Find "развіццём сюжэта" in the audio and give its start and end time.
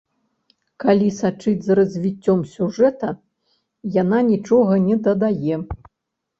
1.81-3.13